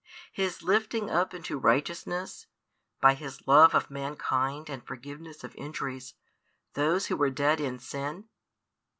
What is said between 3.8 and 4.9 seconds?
mankind and